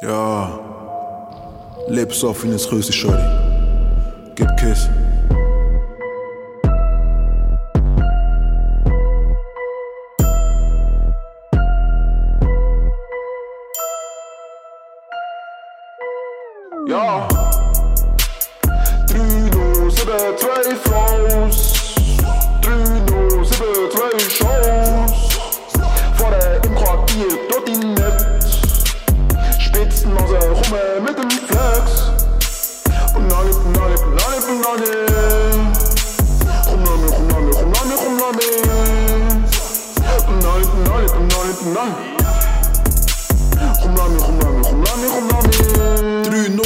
Ja. 0.00 0.58
Lips 1.88 2.24
auf 2.24 2.42
wie 2.42 2.48
eine 2.48 2.56
Röse, 2.72 2.92
Shorty. 2.92 3.22
Gib 4.34 4.48
Kiss. 4.56 4.88
Ja. 16.88 17.28
3, 19.08 19.16
0, 19.16 19.90
7, 19.90 20.36
2, 20.36 20.76
Frauen. 20.76 21.43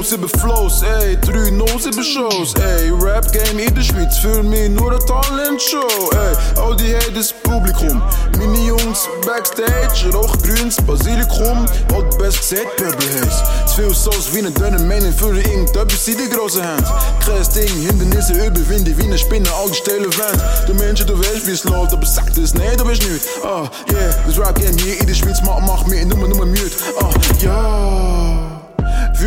307 0.00 0.40
flows, 0.40 0.82
ey, 0.82 1.14
307 1.20 2.02
shows, 2.02 2.54
ey. 2.54 2.90
Rap 2.90 3.30
game 3.32 3.58
in 3.58 3.74
de 3.74 3.82
Schweiz, 3.82 4.16
für 4.16 4.42
mich 4.42 4.70
nur 4.70 4.92
een 4.92 5.04
Talentshow, 5.04 6.10
ey. 6.12 6.58
Al 6.62 6.74
die 6.74 6.94
haters 6.94 7.34
Publikum, 7.42 8.02
meine 8.38 8.64
Jungs 8.64 9.08
backstage, 9.26 10.10
rochgrüns 10.10 10.76
Basilikum, 10.86 11.66
wat 11.88 12.16
best 12.16 12.38
gezet, 12.38 12.66
Purple 12.76 13.06
Haze. 13.20 13.44
Zu 13.66 13.74
viel 13.74 13.94
Sauce 13.94 14.32
wie 14.32 14.38
eine 14.38 14.50
dünne 14.50 14.78
Menge 14.78 15.12
für 15.12 15.36
irgendetwas 15.36 16.08
in 16.08 16.16
die 16.16 16.30
große 16.30 16.66
Hand. 16.66 16.86
Kreis 17.22 17.50
Ding, 17.50 17.68
Hindernisse 17.68 18.32
überwinden 18.32 18.96
wie 18.96 19.04
eine 19.04 19.18
Spinne, 19.18 19.50
all 19.52 19.68
die 19.68 19.74
stille 19.74 20.08
Wand. 20.16 20.42
Du 20.66 20.72
Menschen, 20.72 21.06
du 21.06 21.18
weißt 21.18 21.46
wie 21.46 21.52
es 21.52 21.64
läuft, 21.64 21.92
aber 21.92 22.06
sag 22.06 22.34
das, 22.34 22.54
nee, 22.54 22.74
du 22.74 22.86
bist 22.86 23.02
nicht. 23.02 23.26
Ah, 23.44 23.68
yeah, 23.92 24.14
das 24.26 24.38
Rap 24.38 24.58
game 24.58 24.78
hier 24.78 24.98
in 24.98 25.06
der 25.06 25.14
Schweiz 25.14 25.42
macht, 25.42 25.66
macht 25.66 25.86
mir 25.88 26.06
nummer, 26.06 26.26
nummer 26.26 26.46
mute. 26.46 26.72
Ah, 27.02 27.10
ja. 27.42 28.49
Für 28.49 28.49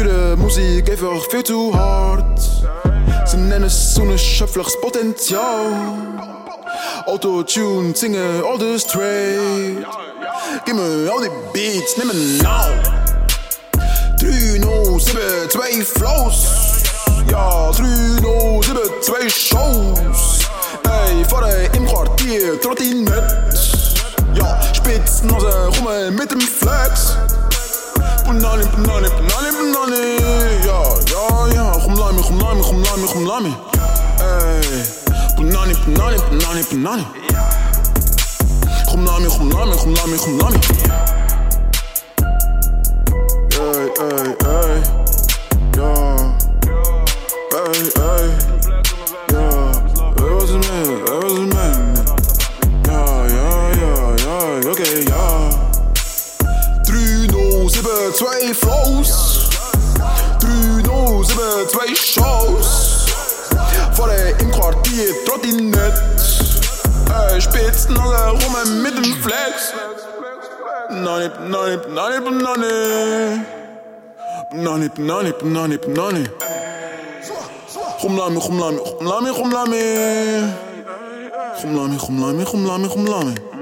die 0.02 0.36
Musik 0.42 0.90
einfach 0.90 1.22
viel 1.30 1.44
zu 1.44 1.72
hart. 1.76 2.40
Sie 3.26 3.38
nennen 3.38 3.66
es 3.66 3.98
unerschöpfliches 3.98 4.80
Potenzial. 4.82 5.72
Autotune, 7.06 7.96
singen 7.96 8.44
all 8.44 8.80
straight. 8.80 9.86
Gib 10.66 10.76
mir 10.76 11.12
all 11.12 11.24
die 11.24 11.30
Beats, 11.54 11.98
nimm 11.98 12.08
mir 12.08 12.44
now. 12.44 12.70
307, 14.20 15.50
zwei 15.50 15.84
Flows. 15.84 16.48
Ja, 17.30 17.72
307, 17.72 18.78
zwei 19.02 19.30
Shows. 19.30 20.48
Ey, 20.86 21.24
vorne 21.26 21.70
im 21.76 21.86
Quartier, 21.86 22.60
Trottinett. 22.60 23.38
Ja, 24.34 24.60
Spitznase, 24.74 25.70
Rummel 25.78 26.12
mit 26.12 26.32
dem 26.32 26.42
Flex. 26.42 27.18
بنالي 28.34 28.66
بنالي 28.78 29.10
بنالي 29.10 29.52
بنالي 29.52 30.16
يا 30.66 30.84
يا 31.12 31.56
يا 31.56 31.72
خملامي 31.80 32.24
خملامي 32.24 32.64
خملامي 32.64 33.08
خملامي 33.08 33.54
اي 34.22 34.84
بناني 35.38 35.74
بناني 35.88 36.18
بناني 36.32 36.64
بناني 36.72 37.04
خملامي 38.88 39.30
خملامي 39.30 39.78
خملامي 39.78 40.18
خملامي 40.18 40.60
307, 58.14 58.16
zwei 58.16 58.54
Flows. 58.54 59.50
307, 60.40 61.70
zwei 61.70 61.96
Shows. 61.96 63.08
Vor 63.94 64.08
der 64.08 64.40
im 64.40 64.52
Quartier, 64.52 65.14
Trottinett. 65.26 65.94
Ey, 67.32 67.42
Spitzen 67.42 67.98
alle 67.98 68.32
rum 68.32 68.82
mit 68.84 68.96
dem 68.96 69.14
Flex. 69.16 69.74
Nani, 70.90 71.30
nani, 71.48 71.78
nani, 71.90 72.20
nani. 72.44 73.42
Nani, 74.54 74.90
nani, 74.98 75.34
nani, 75.44 75.80
nani. 75.88 76.30
Rumlami, 78.04 78.38
rumlami, 78.38 78.80
rumlami, 79.00 79.30
rumlami. 79.30 79.84
Rumlami, 81.64 81.98
rumlami, 81.98 82.44
rumlami, 82.44 82.88
rumlami. 82.88 83.53